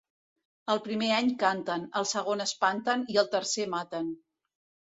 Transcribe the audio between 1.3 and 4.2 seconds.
canten, el segon espanten i el tercer maten.